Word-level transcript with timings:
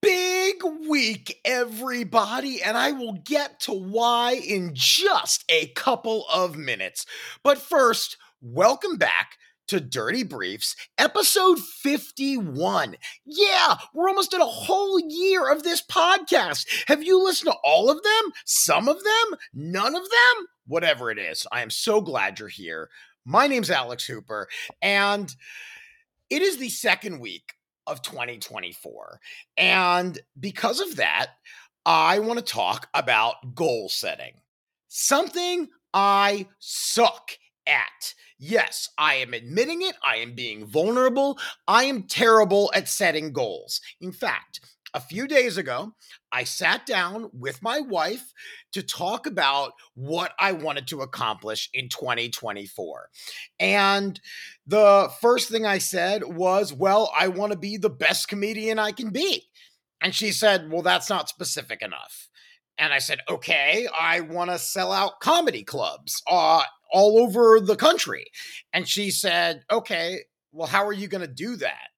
Big 0.00 0.56
week, 0.88 1.40
everybody, 1.44 2.62
and 2.62 2.76
I 2.76 2.92
will 2.92 3.14
get 3.24 3.60
to 3.60 3.72
why 3.72 4.32
in 4.32 4.72
just 4.74 5.44
a 5.48 5.68
couple 5.68 6.26
of 6.32 6.56
minutes. 6.56 7.06
But 7.42 7.58
first, 7.58 8.16
welcome 8.40 8.96
back 8.96 9.36
to 9.68 9.80
Dirty 9.80 10.22
Briefs, 10.22 10.76
episode 10.98 11.58
51. 11.58 12.96
Yeah, 13.24 13.76
we're 13.94 14.08
almost 14.08 14.34
at 14.34 14.40
a 14.40 14.44
whole 14.44 15.00
year 15.00 15.50
of 15.50 15.62
this 15.62 15.82
podcast. 15.82 16.66
Have 16.88 17.02
you 17.02 17.22
listened 17.22 17.52
to 17.52 17.58
all 17.64 17.90
of 17.90 18.02
them? 18.02 18.32
Some 18.44 18.88
of 18.88 19.02
them? 19.02 19.38
None 19.54 19.94
of 19.94 20.02
them? 20.02 20.46
Whatever 20.66 21.10
it 21.10 21.18
is, 21.18 21.46
I 21.50 21.62
am 21.62 21.70
so 21.70 22.00
glad 22.00 22.38
you're 22.38 22.48
here. 22.48 22.90
My 23.24 23.46
name's 23.46 23.70
Alex 23.70 24.04
Hooper, 24.04 24.48
and 24.82 25.34
it 26.28 26.42
is 26.42 26.58
the 26.58 26.68
second 26.68 27.20
week 27.20 27.54
of 27.86 28.02
2024. 28.02 29.20
And 29.56 30.18
because 30.38 30.80
of 30.80 30.96
that, 30.96 31.32
I 31.84 32.18
want 32.18 32.38
to 32.38 32.44
talk 32.44 32.88
about 32.94 33.54
goal 33.54 33.88
setting, 33.88 34.34
something 34.88 35.68
I 35.94 36.46
suck 36.58 37.30
at. 37.66 38.14
Yes, 38.38 38.90
I 38.98 39.14
am 39.14 39.34
admitting 39.34 39.82
it. 39.82 39.94
I 40.04 40.16
am 40.16 40.34
being 40.34 40.66
vulnerable. 40.66 41.38
I 41.66 41.84
am 41.84 42.02
terrible 42.02 42.70
at 42.74 42.88
setting 42.88 43.32
goals. 43.32 43.80
In 44.00 44.12
fact, 44.12 44.60
a 44.94 45.00
few 45.00 45.26
days 45.26 45.56
ago, 45.56 45.92
I 46.32 46.44
sat 46.44 46.86
down 46.86 47.30
with 47.32 47.62
my 47.62 47.80
wife 47.80 48.32
to 48.72 48.82
talk 48.82 49.26
about 49.26 49.72
what 49.94 50.32
I 50.38 50.52
wanted 50.52 50.86
to 50.88 51.02
accomplish 51.02 51.68
in 51.72 51.88
2024. 51.88 53.08
And 53.58 54.20
the 54.66 55.10
first 55.20 55.48
thing 55.48 55.66
I 55.66 55.78
said 55.78 56.22
was, 56.24 56.72
Well, 56.72 57.10
I 57.18 57.28
want 57.28 57.52
to 57.52 57.58
be 57.58 57.76
the 57.76 57.90
best 57.90 58.28
comedian 58.28 58.78
I 58.78 58.92
can 58.92 59.10
be. 59.10 59.44
And 60.00 60.14
she 60.14 60.32
said, 60.32 60.70
Well, 60.70 60.82
that's 60.82 61.10
not 61.10 61.28
specific 61.28 61.82
enough. 61.82 62.28
And 62.78 62.92
I 62.92 62.98
said, 62.98 63.20
Okay, 63.28 63.88
I 63.98 64.20
want 64.20 64.50
to 64.50 64.58
sell 64.58 64.92
out 64.92 65.20
comedy 65.20 65.64
clubs 65.64 66.22
uh, 66.30 66.62
all 66.92 67.18
over 67.18 67.60
the 67.60 67.76
country. 67.76 68.26
And 68.72 68.88
she 68.88 69.10
said, 69.10 69.62
Okay, 69.70 70.20
well, 70.52 70.68
how 70.68 70.86
are 70.86 70.92
you 70.92 71.08
going 71.08 71.26
to 71.26 71.32
do 71.32 71.56
that? 71.56 71.88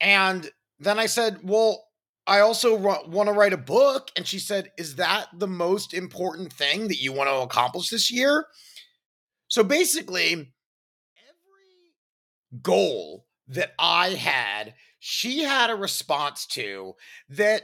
And 0.00 0.50
then 0.82 0.98
I 0.98 1.06
said, 1.06 1.38
Well, 1.42 1.84
I 2.26 2.40
also 2.40 2.76
want 2.76 3.28
to 3.28 3.32
write 3.32 3.52
a 3.52 3.58
book. 3.58 4.10
And 4.16 4.26
she 4.26 4.38
said, 4.38 4.70
Is 4.78 4.96
that 4.96 5.28
the 5.36 5.48
most 5.48 5.94
important 5.94 6.52
thing 6.52 6.88
that 6.88 7.00
you 7.00 7.12
want 7.12 7.28
to 7.30 7.36
accomplish 7.36 7.88
this 7.90 8.10
year? 8.10 8.46
So 9.48 9.62
basically, 9.62 10.32
every 10.32 10.52
goal 12.62 13.26
that 13.48 13.72
I 13.78 14.10
had, 14.10 14.74
she 14.98 15.42
had 15.42 15.70
a 15.70 15.74
response 15.74 16.46
to 16.46 16.94
that 17.28 17.62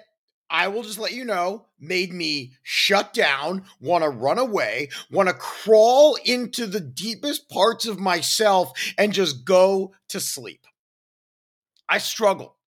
I 0.50 0.68
will 0.68 0.82
just 0.82 0.98
let 0.98 1.12
you 1.12 1.24
know, 1.24 1.66
made 1.78 2.12
me 2.12 2.54
shut 2.62 3.12
down, 3.12 3.64
want 3.80 4.02
to 4.02 4.10
run 4.10 4.38
away, 4.38 4.88
want 5.10 5.28
to 5.28 5.34
crawl 5.34 6.16
into 6.24 6.66
the 6.66 6.80
deepest 6.80 7.48
parts 7.48 7.86
of 7.86 7.98
myself 7.98 8.72
and 8.96 9.12
just 9.12 9.44
go 9.44 9.92
to 10.08 10.20
sleep. 10.20 10.66
I 11.88 11.98
struggle 11.98 12.57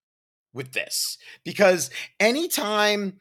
with 0.54 0.74
this 0.74 1.18
because 1.44 1.90
anytime 2.20 3.18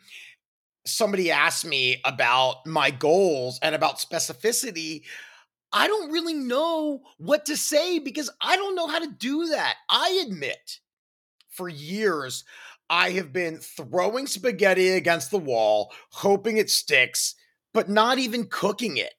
somebody 0.87 1.31
asks 1.31 1.65
me 1.65 2.01
about 2.05 2.67
my 2.67 2.91
goals 2.91 3.59
and 3.63 3.75
about 3.75 3.99
specificity, 3.99 5.03
I 5.73 5.87
don't 5.87 6.11
really 6.11 6.35
know 6.35 7.03
what 7.19 7.47
to 7.47 7.57
say 7.57 7.99
because 7.99 8.31
I 8.41 8.57
don't 8.57 8.75
know 8.75 8.89
how 8.89 8.99
to 8.99 9.11
do 9.19 9.47
that. 9.49 9.77
I 9.89 10.23
admit 10.27 10.81
for 11.49 11.69
years, 11.69 12.45
I 12.89 13.11
have 13.11 13.33
been 13.33 13.59
throwing 13.59 14.27
spaghetti 14.27 14.89
against 14.89 15.31
the 15.31 15.39
wall, 15.39 15.93
hoping 16.11 16.57
it 16.57 16.71
sticks, 16.71 17.37
but 17.73 17.89
not 17.89 18.19
even 18.19 18.47
cooking 18.47 18.97
it. 18.97 19.15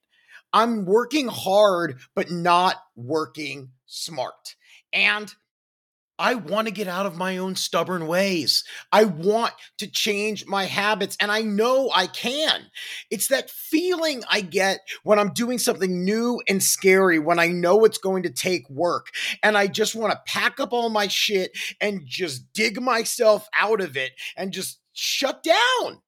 I'm 0.52 0.84
working 0.84 1.30
hard, 1.30 2.00
but 2.14 2.30
not 2.30 2.76
working 2.96 3.70
smart. 3.86 4.56
And 4.92 5.34
I 6.22 6.36
want 6.36 6.68
to 6.68 6.74
get 6.74 6.88
out 6.88 7.08
of 7.08 7.18
my 7.18 7.40
own 7.40 7.56
stubborn 7.56 8.06
ways. 8.06 8.64
I 8.92 9.06
want 9.06 9.54
to 9.80 9.88
change 9.88 10.46
my 10.46 10.66
habits, 10.66 11.18
and 11.20 11.32
I 11.32 11.42
know 11.42 11.90
I 11.94 12.06
can. 12.06 12.68
It's 13.10 13.28
that 13.30 13.50
feeling 13.50 14.24
I 14.30 14.42
get 14.42 14.82
when 15.02 15.18
I'm 15.18 15.34
doing 15.34 15.58
something 15.58 16.06
new 16.06 16.40
and 16.48 16.62
scary, 16.62 17.18
when 17.18 17.40
I 17.40 17.48
know 17.48 17.86
it's 17.86 17.98
going 17.98 18.22
to 18.24 18.30
take 18.30 18.70
work, 18.70 19.08
and 19.42 19.58
I 19.58 19.66
just 19.66 19.96
want 19.96 20.14
to 20.14 20.22
pack 20.28 20.60
up 20.60 20.74
all 20.74 20.92
my 20.92 21.08
shit 21.08 21.58
and 21.82 22.04
just 22.06 22.54
dig 22.54 22.80
myself 22.80 23.50
out 23.58 23.82
of 23.82 23.98
it 23.98 24.12
and 24.38 24.54
just 24.54 24.80
shut 24.94 25.42
down. 25.42 26.04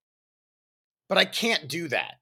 But 1.09 1.18
I 1.18 1.25
can't 1.25 1.68
do 1.68 1.88
that. 1.88 2.19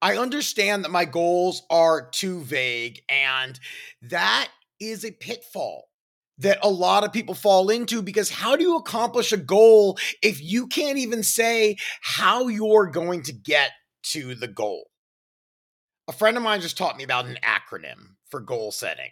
I 0.00 0.18
understand 0.18 0.84
that 0.84 0.92
my 0.92 1.04
goals 1.04 1.64
are 1.68 2.08
too 2.08 2.42
vague, 2.42 3.02
and 3.08 3.58
that 4.02 4.50
is 4.78 5.04
a 5.04 5.10
pitfall 5.10 5.88
that 6.38 6.58
a 6.62 6.68
lot 6.68 7.04
of 7.04 7.12
people 7.12 7.34
fall 7.34 7.70
into 7.70 8.02
because 8.02 8.30
how 8.30 8.56
do 8.56 8.62
you 8.62 8.76
accomplish 8.76 9.32
a 9.32 9.38
goal 9.38 9.98
if 10.22 10.42
you 10.42 10.66
can't 10.66 10.98
even 10.98 11.22
say 11.22 11.76
how 12.02 12.48
you're 12.48 12.86
going 12.86 13.22
to 13.22 13.32
get 13.32 13.70
to 14.02 14.34
the 14.34 14.48
goal? 14.48 14.90
A 16.08 16.12
friend 16.12 16.36
of 16.36 16.42
mine 16.42 16.60
just 16.60 16.78
taught 16.78 16.96
me 16.96 17.04
about 17.04 17.26
an 17.26 17.38
acronym 17.42 18.16
for 18.28 18.40
goal 18.40 18.70
setting, 18.70 19.10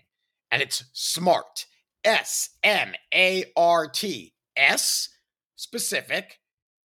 and 0.50 0.62
it's 0.62 0.84
SMART. 0.92 1.66
S 2.04 2.50
M 2.62 2.92
A 3.14 3.44
R 3.56 3.88
T. 3.88 4.34
S, 4.56 5.08
specific, 5.56 6.38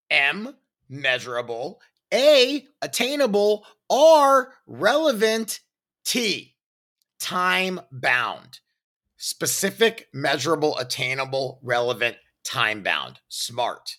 M, 0.10 0.56
measurable, 0.90 1.82
A, 2.14 2.66
attainable, 2.82 3.66
R, 3.90 4.54
relevant, 4.66 5.60
T, 6.06 6.56
time 7.20 7.80
bound 7.92 8.60
specific, 9.20 10.08
measurable, 10.14 10.78
attainable, 10.80 11.60
relevant, 11.62 12.16
time 12.44 12.82
bound, 12.82 13.20
smart. 13.28 13.98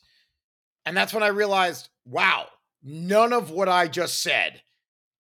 And 0.84 0.96
that's 0.96 1.14
when 1.14 1.22
I 1.22 1.28
realized 1.28 1.90
wow, 2.04 2.46
none 2.82 3.32
of 3.32 3.50
what 3.50 3.68
I 3.68 3.86
just 3.86 4.22
said 4.22 4.62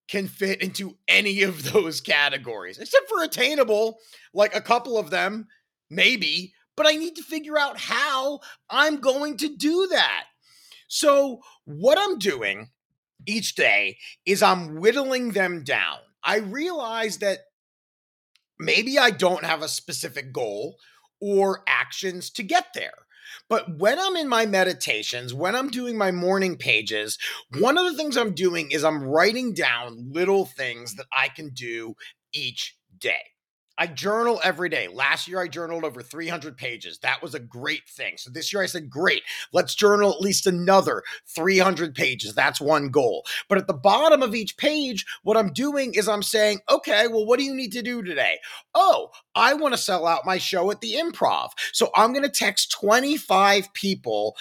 can 0.08 0.26
fit 0.26 0.60
into 0.60 0.96
any 1.06 1.42
of 1.42 1.62
those 1.72 2.00
categories, 2.00 2.78
except 2.78 3.08
for 3.08 3.22
attainable, 3.22 3.98
like 4.34 4.56
a 4.56 4.60
couple 4.60 4.98
of 4.98 5.10
them, 5.10 5.46
maybe, 5.88 6.54
but 6.76 6.86
I 6.86 6.92
need 6.92 7.14
to 7.16 7.22
figure 7.22 7.58
out 7.58 7.78
how 7.78 8.40
I'm 8.68 8.96
going 8.96 9.36
to 9.36 9.54
do 9.54 9.86
that. 9.92 10.24
So, 10.88 11.40
what 11.66 11.98
I'm 12.00 12.18
doing 12.18 12.70
each 13.26 13.54
day 13.54 13.98
is 14.24 14.42
I'm 14.42 14.80
whittling 14.80 15.32
them 15.32 15.62
down. 15.62 15.98
I 16.24 16.38
realize 16.38 17.18
that 17.18 17.40
maybe 18.60 18.98
I 18.98 19.10
don't 19.10 19.44
have 19.44 19.62
a 19.62 19.68
specific 19.68 20.32
goal 20.32 20.76
or 21.20 21.62
actions 21.66 22.30
to 22.30 22.42
get 22.42 22.66
there. 22.74 22.92
But 23.48 23.78
when 23.78 23.98
I'm 23.98 24.16
in 24.16 24.28
my 24.28 24.46
meditations, 24.46 25.32
when 25.32 25.54
I'm 25.54 25.68
doing 25.68 25.96
my 25.96 26.10
morning 26.10 26.56
pages, 26.56 27.18
one 27.58 27.78
of 27.78 27.84
the 27.84 27.96
things 27.96 28.16
I'm 28.16 28.34
doing 28.34 28.70
is 28.70 28.84
I'm 28.84 29.02
writing 29.02 29.54
down 29.54 30.10
little 30.12 30.46
things 30.46 30.96
that 30.96 31.06
I 31.12 31.28
can 31.28 31.50
do 31.50 31.94
each 32.32 32.76
day. 32.98 33.22
I 33.80 33.86
journal 33.86 34.38
every 34.44 34.68
day. 34.68 34.88
Last 34.88 35.26
year, 35.26 35.40
I 35.40 35.48
journaled 35.48 35.84
over 35.84 36.02
300 36.02 36.54
pages. 36.54 36.98
That 36.98 37.22
was 37.22 37.34
a 37.34 37.40
great 37.40 37.88
thing. 37.88 38.18
So 38.18 38.30
this 38.30 38.52
year, 38.52 38.62
I 38.62 38.66
said, 38.66 38.90
great, 38.90 39.22
let's 39.54 39.74
journal 39.74 40.12
at 40.12 40.20
least 40.20 40.46
another 40.46 41.02
300 41.28 41.94
pages. 41.94 42.34
That's 42.34 42.60
one 42.60 42.90
goal. 42.90 43.24
But 43.48 43.56
at 43.56 43.66
the 43.66 43.72
bottom 43.72 44.22
of 44.22 44.34
each 44.34 44.58
page, 44.58 45.06
what 45.22 45.38
I'm 45.38 45.50
doing 45.54 45.94
is 45.94 46.08
I'm 46.08 46.22
saying, 46.22 46.60
okay, 46.68 47.08
well, 47.08 47.24
what 47.24 47.38
do 47.38 47.44
you 47.46 47.54
need 47.54 47.72
to 47.72 47.80
do 47.80 48.02
today? 48.02 48.38
Oh, 48.74 49.12
I 49.34 49.54
want 49.54 49.72
to 49.72 49.80
sell 49.80 50.06
out 50.06 50.26
my 50.26 50.36
show 50.36 50.70
at 50.70 50.82
the 50.82 50.96
improv. 50.96 51.48
So 51.72 51.90
I'm 51.96 52.12
going 52.12 52.24
to 52.24 52.28
text 52.28 52.72
25 52.72 53.72
people 53.72 54.36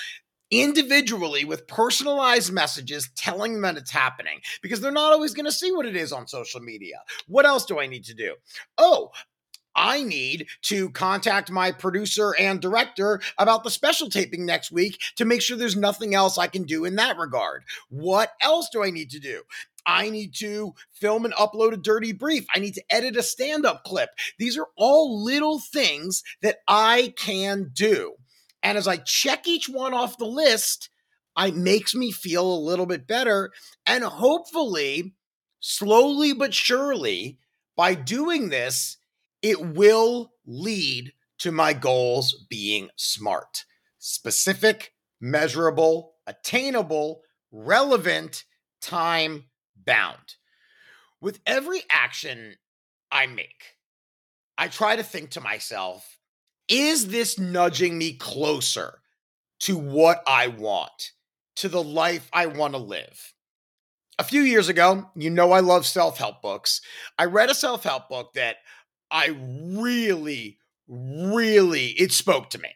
individually 0.51 1.45
with 1.45 1.67
personalized 1.67 2.51
messages 2.51 3.09
telling 3.15 3.53
them 3.53 3.61
that 3.61 3.77
it's 3.77 3.91
happening 3.91 4.39
because 4.61 4.81
they're 4.81 4.91
not 4.91 5.13
always 5.13 5.33
going 5.33 5.45
to 5.45 5.51
see 5.51 5.71
what 5.71 5.85
it 5.85 5.95
is 5.95 6.11
on 6.11 6.27
social 6.27 6.59
media. 6.59 7.01
What 7.27 7.45
else 7.45 7.65
do 7.65 7.79
I 7.79 7.87
need 7.87 8.05
to 8.05 8.13
do? 8.13 8.35
Oh, 8.77 9.11
I 9.75 10.03
need 10.03 10.47
to 10.63 10.89
contact 10.89 11.51
my 11.51 11.71
producer 11.71 12.35
and 12.37 12.59
director 12.59 13.21
about 13.37 13.63
the 13.63 13.69
special 13.69 14.09
taping 14.09 14.45
next 14.45 14.71
week 14.71 14.99
to 15.15 15.25
make 15.25 15.41
sure 15.41 15.55
there's 15.55 15.75
nothing 15.75 16.15
else 16.15 16.37
I 16.37 16.47
can 16.47 16.63
do 16.63 16.85
in 16.85 16.95
that 16.95 17.17
regard. 17.17 17.63
What 17.89 18.31
else 18.41 18.69
do 18.73 18.83
I 18.83 18.89
need 18.89 19.11
to 19.11 19.19
do? 19.19 19.43
I 19.85 20.09
need 20.09 20.35
to 20.35 20.73
film 20.91 21.25
and 21.25 21.33
upload 21.35 21.73
a 21.73 21.77
dirty 21.77 22.11
brief. 22.11 22.45
I 22.53 22.59
need 22.59 22.73
to 22.75 22.83
edit 22.89 23.15
a 23.15 23.23
stand 23.23 23.65
up 23.65 23.83
clip. 23.83 24.09
These 24.37 24.57
are 24.57 24.67
all 24.75 25.23
little 25.23 25.59
things 25.59 26.23
that 26.41 26.57
I 26.67 27.13
can 27.17 27.71
do. 27.73 28.15
And 28.61 28.77
as 28.77 28.87
I 28.87 28.97
check 28.97 29.47
each 29.47 29.69
one 29.69 29.93
off 29.93 30.17
the 30.17 30.25
list, 30.25 30.89
it 31.37 31.55
makes 31.55 31.95
me 31.95 32.11
feel 32.11 32.51
a 32.51 32.59
little 32.59 32.85
bit 32.85 33.07
better. 33.07 33.51
And 33.85 34.03
hopefully, 34.03 35.15
slowly 35.59 36.33
but 36.33 36.53
surely, 36.53 37.39
by 37.77 37.93
doing 37.93 38.49
this, 38.49 38.97
it 39.41 39.73
will 39.73 40.33
lead 40.45 41.13
to 41.39 41.51
my 41.51 41.71
goals 41.71 42.45
being 42.49 42.89
smart. 42.97 43.63
specific, 43.99 44.93
measurable, 45.19 46.15
attainable, 46.25 47.21
relevant, 47.51 48.45
time 48.81 49.45
bound. 49.75 50.35
With 51.21 51.41
every 51.45 51.81
action 51.91 52.55
I 53.11 53.27
make, 53.27 53.75
I 54.57 54.69
try 54.69 54.95
to 54.95 55.03
think 55.03 55.31
to 55.31 55.41
myself, 55.41 56.18
is 56.69 57.07
this 57.07 57.39
nudging 57.39 57.97
me 57.97 58.13
closer 58.13 58.99
to 59.61 59.77
what 59.77 60.23
I 60.27 60.47
want, 60.47 61.11
to 61.57 61.69
the 61.69 61.83
life 61.83 62.29
I 62.31 62.45
want 62.45 62.73
to 62.73 62.79
live? 62.79 63.33
A 64.19 64.23
few 64.23 64.41
years 64.41 64.69
ago, 64.69 65.09
you 65.15 65.29
know 65.29 65.51
I 65.51 65.61
love 65.61 65.85
self 65.85 66.17
help 66.17 66.41
books. 66.41 66.81
I 67.17 67.25
read 67.25 67.49
a 67.49 67.55
self 67.55 67.83
help 67.83 68.09
book 68.09 68.33
that 68.33 68.57
I 69.09 69.27
really, 69.27 70.59
really, 70.87 71.87
it 71.87 72.11
spoke 72.11 72.49
to 72.51 72.59
me. 72.59 72.69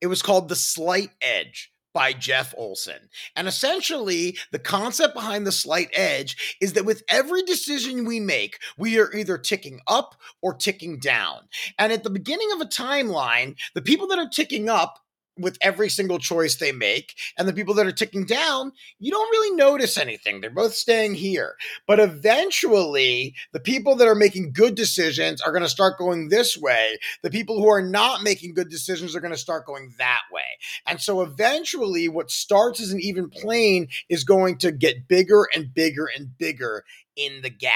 It 0.00 0.06
was 0.08 0.22
called 0.22 0.48
The 0.48 0.56
Slight 0.56 1.10
Edge 1.20 1.71
by 1.92 2.12
Jeff 2.12 2.54
Olson. 2.56 3.08
And 3.36 3.48
essentially, 3.48 4.36
the 4.50 4.58
concept 4.58 5.14
behind 5.14 5.46
the 5.46 5.52
slight 5.52 5.90
edge 5.92 6.56
is 6.60 6.72
that 6.74 6.84
with 6.84 7.02
every 7.08 7.42
decision 7.42 8.04
we 8.04 8.20
make, 8.20 8.58
we 8.76 8.98
are 8.98 9.12
either 9.14 9.38
ticking 9.38 9.80
up 9.86 10.14
or 10.40 10.54
ticking 10.54 10.98
down. 10.98 11.48
And 11.78 11.92
at 11.92 12.04
the 12.04 12.10
beginning 12.10 12.50
of 12.52 12.60
a 12.60 12.66
timeline, 12.66 13.56
the 13.74 13.82
people 13.82 14.06
that 14.08 14.18
are 14.18 14.28
ticking 14.28 14.68
up 14.68 14.98
with 15.38 15.56
every 15.60 15.88
single 15.88 16.18
choice 16.18 16.56
they 16.56 16.72
make. 16.72 17.14
And 17.38 17.48
the 17.48 17.52
people 17.52 17.74
that 17.74 17.86
are 17.86 17.92
ticking 17.92 18.24
down, 18.24 18.72
you 18.98 19.10
don't 19.10 19.30
really 19.30 19.56
notice 19.56 19.96
anything. 19.96 20.40
They're 20.40 20.50
both 20.50 20.74
staying 20.74 21.14
here. 21.14 21.56
But 21.86 22.00
eventually, 22.00 23.34
the 23.52 23.60
people 23.60 23.96
that 23.96 24.08
are 24.08 24.14
making 24.14 24.52
good 24.52 24.74
decisions 24.74 25.40
are 25.40 25.52
going 25.52 25.62
to 25.62 25.68
start 25.68 25.98
going 25.98 26.28
this 26.28 26.56
way. 26.56 26.98
The 27.22 27.30
people 27.30 27.60
who 27.60 27.68
are 27.68 27.82
not 27.82 28.22
making 28.22 28.54
good 28.54 28.68
decisions 28.68 29.16
are 29.16 29.20
going 29.20 29.32
to 29.32 29.38
start 29.38 29.66
going 29.66 29.94
that 29.98 30.22
way. 30.32 30.42
And 30.86 31.00
so 31.00 31.22
eventually, 31.22 32.08
what 32.08 32.30
starts 32.30 32.80
as 32.80 32.92
an 32.92 33.00
even 33.00 33.30
plane 33.30 33.88
is 34.08 34.24
going 34.24 34.58
to 34.58 34.72
get 34.72 35.08
bigger 35.08 35.48
and 35.54 35.72
bigger 35.72 36.08
and 36.14 36.36
bigger 36.36 36.84
in 37.16 37.42
the 37.42 37.50
gap. 37.50 37.72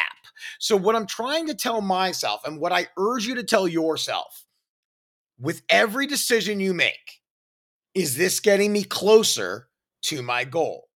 So, 0.58 0.76
what 0.76 0.96
I'm 0.96 1.06
trying 1.06 1.46
to 1.46 1.54
tell 1.54 1.80
myself 1.80 2.42
and 2.44 2.60
what 2.60 2.72
I 2.72 2.88
urge 2.98 3.26
you 3.26 3.34
to 3.36 3.44
tell 3.44 3.66
yourself 3.66 4.44
with 5.38 5.62
every 5.68 6.06
decision 6.06 6.60
you 6.60 6.74
make, 6.74 7.20
is 7.96 8.14
this 8.14 8.40
getting 8.40 8.72
me 8.72 8.84
closer 8.84 9.68
to 10.02 10.22
my 10.22 10.44
goal? 10.44 10.88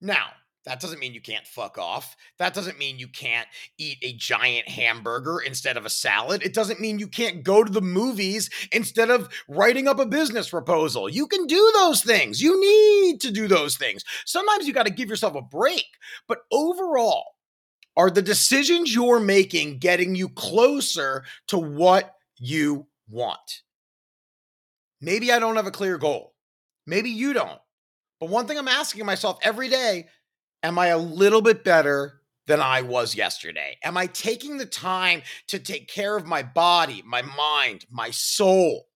Now, 0.00 0.26
that 0.66 0.80
doesn't 0.80 0.98
mean 0.98 1.14
you 1.14 1.20
can't 1.20 1.46
fuck 1.46 1.78
off. 1.78 2.16
That 2.40 2.52
doesn't 2.52 2.76
mean 2.76 2.98
you 2.98 3.06
can't 3.06 3.46
eat 3.78 3.98
a 4.02 4.14
giant 4.14 4.68
hamburger 4.68 5.38
instead 5.38 5.76
of 5.76 5.86
a 5.86 5.90
salad. 5.90 6.42
It 6.42 6.52
doesn't 6.52 6.80
mean 6.80 6.98
you 6.98 7.06
can't 7.06 7.44
go 7.44 7.62
to 7.62 7.72
the 7.72 7.80
movies 7.80 8.50
instead 8.72 9.10
of 9.10 9.28
writing 9.48 9.86
up 9.86 10.00
a 10.00 10.06
business 10.06 10.50
proposal. 10.50 11.08
You 11.08 11.28
can 11.28 11.46
do 11.46 11.72
those 11.74 12.02
things. 12.02 12.42
You 12.42 12.60
need 12.60 13.20
to 13.20 13.30
do 13.30 13.46
those 13.46 13.76
things. 13.76 14.04
Sometimes 14.26 14.66
you 14.66 14.74
got 14.74 14.86
to 14.86 14.92
give 14.92 15.08
yourself 15.08 15.36
a 15.36 15.40
break. 15.40 15.86
But 16.26 16.40
overall, 16.50 17.36
are 17.96 18.10
the 18.10 18.22
decisions 18.22 18.92
you're 18.92 19.20
making 19.20 19.78
getting 19.78 20.16
you 20.16 20.28
closer 20.30 21.24
to 21.46 21.58
what 21.58 22.16
you 22.38 22.88
want? 23.08 23.62
Maybe 25.00 25.32
I 25.32 25.38
don't 25.38 25.56
have 25.56 25.66
a 25.66 25.72
clear 25.72 25.98
goal. 25.98 26.34
Maybe 26.86 27.10
you 27.10 27.32
don't. 27.32 27.60
But 28.20 28.30
one 28.30 28.46
thing 28.46 28.58
I'm 28.58 28.68
asking 28.68 29.06
myself 29.06 29.38
every 29.42 29.68
day 29.68 30.06
am 30.62 30.78
I 30.78 30.88
a 30.88 30.98
little 30.98 31.40
bit 31.40 31.62
better 31.62 32.20
than 32.46 32.60
I 32.60 32.82
was 32.82 33.14
yesterday? 33.14 33.76
Am 33.84 33.96
I 33.96 34.06
taking 34.06 34.56
the 34.56 34.66
time 34.66 35.22
to 35.48 35.58
take 35.58 35.88
care 35.88 36.16
of 36.16 36.26
my 36.26 36.42
body, 36.42 37.02
my 37.06 37.22
mind, 37.22 37.86
my 37.90 38.10
soul? 38.10 38.86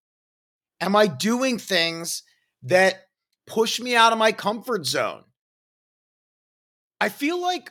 Am 0.81 0.96
I 0.96 1.06
doing 1.06 1.58
things 1.58 2.25
that 2.64 3.06
push 3.46 3.78
me 3.78 3.94
out 3.94 4.12
of 4.12 4.19
my 4.19 4.32
comfort 4.32 4.87
zone? 4.87 5.22
I 7.00 7.08
feel 7.08 7.40
like 7.40 7.70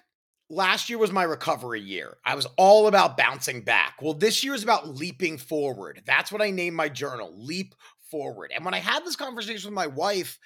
last 0.49 0.89
year 0.89 0.99
was 0.99 1.11
my 1.11 1.23
recovery 1.23 1.81
year. 1.81 2.17
I 2.23 2.35
was 2.35 2.45
all 2.57 2.87
about 2.87 3.17
bouncing 3.17 3.61
back. 3.61 3.95
Well, 4.01 4.13
this 4.13 4.43
year 4.43 4.53
is 4.53 4.63
about 4.63 4.87
leaping 4.87 5.37
forward. 5.37 6.03
That's 6.05 6.31
what 6.31 6.41
I 6.41 6.51
named 6.51 6.75
my 6.75 6.89
journal 6.89 7.33
Leap 7.35 7.73
forward. 8.11 8.51
And 8.53 8.63
when 8.65 8.73
I 8.73 8.79
had 8.79 9.05
this 9.05 9.15
conversation 9.15 9.69
with 9.69 9.75
my 9.75 9.87
wife, 9.87 10.37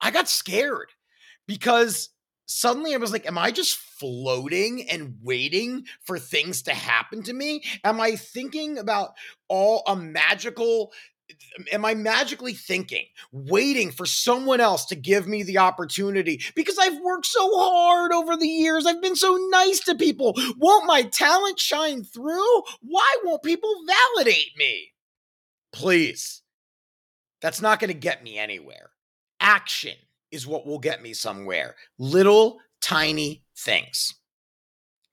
I 0.00 0.10
got 0.10 0.28
scared 0.28 0.90
because 1.46 2.10
suddenly 2.46 2.94
I 2.94 2.98
was 2.98 3.12
like, 3.12 3.26
am 3.26 3.38
I 3.38 3.50
just 3.50 3.76
floating 3.76 4.88
and 4.88 5.16
waiting 5.22 5.86
for 6.04 6.18
things 6.18 6.62
to 6.62 6.74
happen 6.74 7.22
to 7.24 7.32
me? 7.32 7.64
Am 7.84 8.00
I 8.00 8.16
thinking 8.16 8.78
about 8.78 9.10
all 9.48 9.82
a 9.86 9.96
magical 9.96 10.92
am 11.72 11.84
I 11.84 11.94
magically 11.94 12.54
thinking, 12.54 13.04
waiting 13.32 13.90
for 13.90 14.06
someone 14.06 14.60
else 14.60 14.86
to 14.86 14.96
give 14.96 15.28
me 15.28 15.42
the 15.42 15.58
opportunity 15.58 16.40
because 16.54 16.78
I've 16.78 17.02
worked 17.02 17.26
so 17.26 17.50
hard 17.54 18.12
over 18.12 18.34
the 18.34 18.48
years? 18.48 18.86
I've 18.86 19.02
been 19.02 19.16
so 19.16 19.36
nice 19.50 19.80
to 19.80 19.94
people. 19.94 20.34
Won't 20.56 20.86
my 20.86 21.02
talent 21.02 21.58
shine 21.58 22.02
through? 22.02 22.62
Why 22.80 23.16
won't 23.24 23.42
people 23.42 23.74
validate 23.86 24.56
me? 24.56 24.92
Please 25.72 26.42
that's 27.40 27.60
not 27.60 27.80
going 27.80 27.88
to 27.88 27.94
get 27.94 28.22
me 28.22 28.38
anywhere. 28.38 28.90
Action 29.40 29.94
is 30.30 30.46
what 30.46 30.66
will 30.66 30.78
get 30.78 31.02
me 31.02 31.12
somewhere. 31.12 31.76
Little 31.98 32.58
tiny 32.80 33.44
things. 33.56 34.14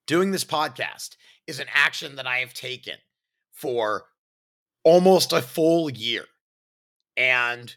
Doing 0.07 0.31
this 0.31 0.45
podcast 0.45 1.15
is 1.47 1.59
an 1.59 1.67
action 1.73 2.15
that 2.15 2.27
I 2.27 2.37
have 2.39 2.53
taken 2.53 2.95
for 3.53 4.05
almost 4.83 5.33
a 5.33 5.41
full 5.41 5.89
year. 5.89 6.25
And 7.17 7.73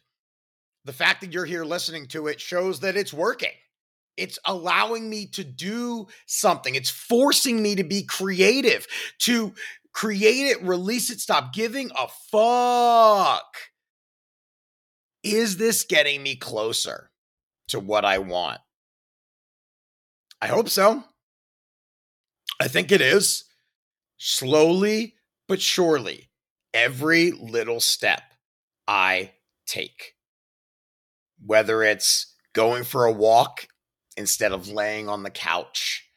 the 0.85 0.93
fact 0.93 1.21
that 1.21 1.33
you're 1.33 1.45
here 1.45 1.65
listening 1.65 2.06
to 2.09 2.27
it 2.27 2.41
shows 2.41 2.81
that 2.81 2.97
it's 2.97 3.12
working. 3.12 3.53
It's 4.17 4.39
allowing 4.45 5.09
me 5.09 5.27
to 5.27 5.45
do 5.45 6.09
something. 6.27 6.75
It's 6.75 6.91
forcing 6.91 7.62
me 7.62 7.77
to 7.77 7.85
be 7.85 8.03
creative, 8.03 8.87
to 9.21 9.55
create 9.93 10.47
it, 10.49 10.62
release 10.62 11.11
it, 11.11 11.21
stop 11.21 11.53
giving 11.53 11.91
a 11.97 12.09
fuck 12.31 13.55
is 15.23 15.56
this 15.56 15.85
getting 15.85 16.23
me 16.23 16.37
closer 16.37 17.11
to 17.69 17.81
what 17.81 18.05
I 18.05 18.19
want? 18.19 18.61
I 20.41 20.47
hope 20.47 20.69
so. 20.69 21.05
I 22.61 22.69
think 22.69 22.93
it 22.93 23.00
is. 23.00 23.44
Slowly 24.17 25.15
but 25.49 25.61
surely, 25.62 26.31
every 26.75 27.32
little 27.32 27.81
step 27.81 28.23
I 28.87 29.32
take, 29.67 30.15
whether 31.44 31.83
it's 31.83 32.35
going 32.52 32.85
for 32.85 33.07
a 33.07 33.12
walk 33.12 33.69
instead 34.16 34.52
of 34.52 34.69
laying 34.69 35.09
on 35.09 35.23
the 35.23 35.31
couch, 35.31 36.11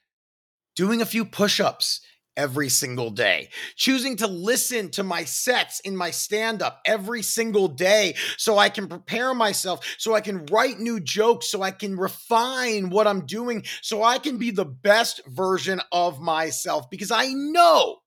doing 0.75 1.01
a 1.01 1.05
few 1.05 1.23
push 1.23 1.59
ups 1.59 2.01
every 2.37 2.69
single 2.69 3.09
day, 3.09 3.49
choosing 3.75 4.15
to 4.17 4.27
listen 4.27 4.89
to 4.91 5.03
my 5.03 5.23
sets 5.23 5.79
in 5.81 5.95
my 5.95 6.11
stand 6.11 6.61
up 6.61 6.81
every 6.85 7.21
single 7.21 7.67
day 7.67 8.15
so 8.37 8.57
I 8.57 8.69
can 8.69 8.87
prepare 8.87 9.33
myself, 9.33 9.85
so 9.97 10.13
I 10.13 10.21
can 10.21 10.45
write 10.47 10.79
new 10.79 10.99
jokes, 10.99 11.49
so 11.49 11.61
I 11.61 11.71
can 11.71 11.97
refine 11.97 12.89
what 12.89 13.07
I'm 13.07 13.25
doing, 13.25 13.63
so 13.81 14.03
I 14.03 14.17
can 14.17 14.37
be 14.37 14.51
the 14.51 14.65
best 14.65 15.21
version 15.27 15.81
of 15.91 16.19
myself 16.19 16.89
because 16.89 17.11
I 17.11 17.27
know 17.33 17.97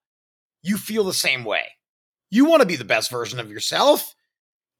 you 0.62 0.76
feel 0.76 1.04
the 1.04 1.12
same 1.12 1.44
way. 1.44 1.62
You 2.30 2.46
want 2.46 2.62
to 2.62 2.66
be 2.66 2.76
the 2.76 2.84
best 2.84 3.10
version 3.10 3.38
of 3.38 3.50
yourself. 3.50 4.14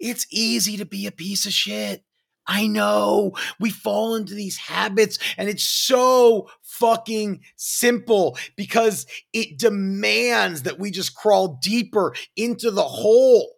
It's 0.00 0.26
easy 0.30 0.76
to 0.78 0.84
be 0.84 1.06
a 1.06 1.12
piece 1.12 1.46
of 1.46 1.52
shit. 1.52 2.02
I 2.46 2.66
know 2.66 3.32
we 3.58 3.70
fall 3.70 4.14
into 4.16 4.34
these 4.34 4.56
habits 4.56 5.18
and 5.38 5.48
it's 5.48 5.64
so 5.64 6.48
fucking 6.62 7.42
simple 7.56 8.36
because 8.56 9.06
it 9.32 9.58
demands 9.58 10.62
that 10.62 10.78
we 10.78 10.90
just 10.90 11.14
crawl 11.14 11.58
deeper 11.62 12.14
into 12.36 12.70
the 12.70 12.82
hole. 12.82 13.54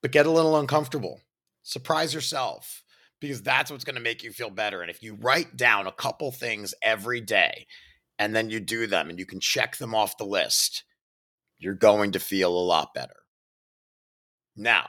But 0.00 0.12
get 0.12 0.26
a 0.26 0.30
little 0.30 0.58
uncomfortable. 0.58 1.20
Surprise 1.62 2.12
yourself 2.14 2.82
because 3.20 3.42
that's 3.42 3.70
what's 3.70 3.84
going 3.84 3.94
to 3.94 4.02
make 4.02 4.24
you 4.24 4.32
feel 4.32 4.50
better. 4.50 4.82
And 4.82 4.90
if 4.90 5.02
you 5.02 5.14
write 5.14 5.56
down 5.56 5.86
a 5.86 5.92
couple 5.92 6.32
things 6.32 6.74
every 6.82 7.20
day 7.20 7.66
and 8.18 8.34
then 8.34 8.50
you 8.50 8.58
do 8.58 8.86
them 8.86 9.10
and 9.10 9.18
you 9.18 9.26
can 9.26 9.38
check 9.38 9.76
them 9.76 9.94
off 9.94 10.16
the 10.16 10.24
list, 10.24 10.82
you're 11.58 11.74
going 11.74 12.12
to 12.12 12.18
feel 12.18 12.50
a 12.50 12.58
lot 12.58 12.94
better. 12.94 13.14
Now, 14.56 14.88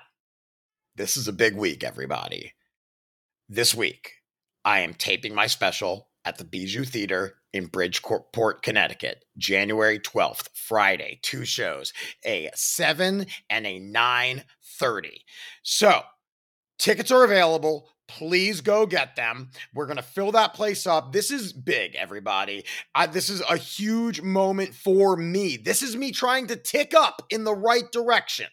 this 0.95 1.17
is 1.17 1.27
a 1.27 1.33
big 1.33 1.55
week, 1.55 1.83
everybody. 1.83 2.53
This 3.49 3.73
week, 3.73 4.11
I 4.63 4.79
am 4.79 4.93
taping 4.93 5.33
my 5.33 5.47
special 5.47 6.09
at 6.23 6.37
the 6.37 6.45
Bijou 6.45 6.85
Theater 6.85 7.35
in 7.51 7.65
Bridgeport, 7.65 8.61
Connecticut, 8.61 9.25
January 9.37 9.99
12th, 9.99 10.49
Friday, 10.53 11.19
two 11.23 11.45
shows, 11.45 11.93
a 12.25 12.49
7 12.53 13.25
and 13.49 13.65
a 13.65 13.79
9:30. 13.79 15.23
So, 15.63 16.03
tickets 16.77 17.11
are 17.11 17.23
available. 17.23 17.89
Please 18.07 18.61
go 18.61 18.85
get 18.85 19.15
them. 19.15 19.49
We're 19.73 19.87
going 19.87 19.97
to 19.97 20.03
fill 20.03 20.31
that 20.33 20.53
place 20.53 20.85
up. 20.85 21.11
This 21.11 21.31
is 21.31 21.53
big, 21.53 21.95
everybody. 21.95 22.65
I, 22.93 23.07
this 23.07 23.29
is 23.29 23.41
a 23.49 23.57
huge 23.57 24.21
moment 24.21 24.75
for 24.75 25.17
me. 25.17 25.57
This 25.57 25.81
is 25.81 25.95
me 25.95 26.11
trying 26.11 26.47
to 26.47 26.55
tick 26.55 26.93
up 26.93 27.23
in 27.29 27.43
the 27.43 27.55
right 27.55 27.91
direction 27.91 28.47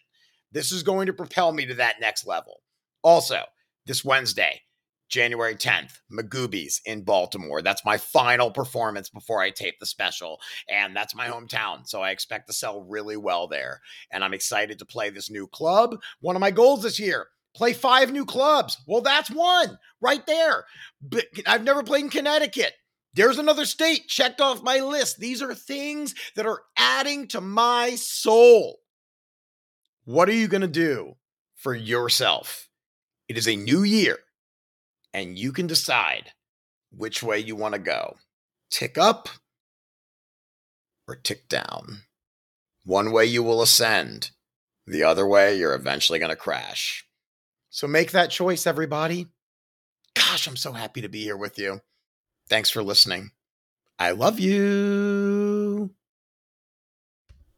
This 0.51 0.71
is 0.71 0.83
going 0.83 1.07
to 1.07 1.13
propel 1.13 1.51
me 1.51 1.65
to 1.65 1.75
that 1.75 2.01
next 2.01 2.25
level. 2.27 2.61
Also, 3.03 3.43
this 3.85 4.05
Wednesday, 4.05 4.61
January 5.11 5.55
10th, 5.55 5.99
Magooby's 6.11 6.81
in 6.85 7.03
Baltimore. 7.03 7.61
That's 7.61 7.85
my 7.85 7.97
final 7.97 8.49
performance 8.49 9.09
before 9.09 9.41
I 9.41 9.49
tape 9.49 9.79
the 9.79 9.85
special. 9.85 10.39
And 10.69 10.95
that's 10.95 11.13
my 11.13 11.27
hometown. 11.27 11.87
So 11.87 12.01
I 12.01 12.11
expect 12.11 12.47
to 12.47 12.53
sell 12.53 12.81
really 12.81 13.17
well 13.17 13.47
there. 13.47 13.81
And 14.11 14.23
I'm 14.23 14.33
excited 14.33 14.79
to 14.79 14.85
play 14.85 15.09
this 15.09 15.29
new 15.29 15.47
club. 15.47 15.97
One 16.21 16.35
of 16.35 16.39
my 16.39 16.51
goals 16.51 16.83
this 16.83 16.99
year 16.99 17.27
play 17.53 17.73
five 17.73 18.11
new 18.11 18.25
clubs. 18.25 18.77
Well, 18.87 19.01
that's 19.01 19.29
one 19.29 19.77
right 19.99 20.25
there. 20.25 20.65
But 21.01 21.25
I've 21.45 21.63
never 21.63 21.83
played 21.83 22.05
in 22.05 22.09
Connecticut. 22.09 22.73
There's 23.13 23.37
another 23.37 23.65
state 23.65 24.07
checked 24.07 24.39
off 24.39 24.63
my 24.63 24.79
list. 24.79 25.19
These 25.19 25.41
are 25.41 25.53
things 25.53 26.15
that 26.37 26.45
are 26.45 26.61
adding 26.77 27.27
to 27.29 27.41
my 27.41 27.95
soul. 27.95 28.80
What 30.11 30.27
are 30.27 30.33
you 30.33 30.49
going 30.49 30.59
to 30.59 30.67
do 30.67 31.15
for 31.55 31.73
yourself? 31.73 32.67
It 33.29 33.37
is 33.37 33.47
a 33.47 33.55
new 33.55 33.81
year 33.81 34.17
and 35.13 35.39
you 35.39 35.53
can 35.53 35.67
decide 35.67 36.33
which 36.91 37.23
way 37.23 37.39
you 37.39 37.55
want 37.55 37.75
to 37.75 37.79
go 37.79 38.17
tick 38.69 38.97
up 38.97 39.29
or 41.07 41.15
tick 41.15 41.47
down. 41.47 42.01
One 42.83 43.13
way 43.13 43.25
you 43.25 43.41
will 43.41 43.61
ascend, 43.61 44.31
the 44.85 45.01
other 45.01 45.25
way 45.25 45.57
you're 45.57 45.75
eventually 45.75 46.19
going 46.19 46.29
to 46.29 46.35
crash. 46.35 47.05
So 47.69 47.87
make 47.87 48.11
that 48.11 48.31
choice, 48.31 48.67
everybody. 48.67 49.27
Gosh, 50.13 50.45
I'm 50.45 50.57
so 50.57 50.73
happy 50.73 50.99
to 50.99 51.07
be 51.07 51.23
here 51.23 51.37
with 51.37 51.57
you. 51.57 51.79
Thanks 52.49 52.69
for 52.69 52.83
listening. 52.83 53.31
I 53.97 54.11
love 54.11 54.41
you. 54.41 55.40